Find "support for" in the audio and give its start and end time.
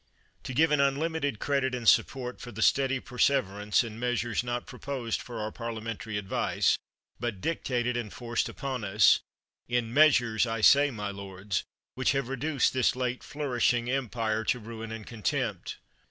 1.87-2.51